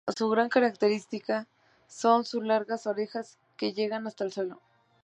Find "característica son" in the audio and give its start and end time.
0.49-2.25